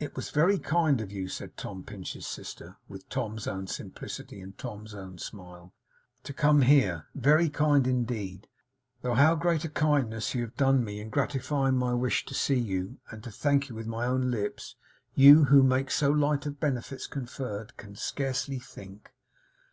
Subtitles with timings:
[0.00, 4.58] 'It was very kind of you,' said Tom Pinch's sister, with Tom's own simplicity and
[4.58, 5.72] Tom's own smile,
[6.24, 8.48] 'to come here; very kind indeed;
[9.02, 12.58] though how great a kindness you have done me in gratifying my wish to see
[12.58, 14.74] you, and to thank you with my own lips,
[15.14, 19.12] you, who make so light of benefits conferred, can scarcely think.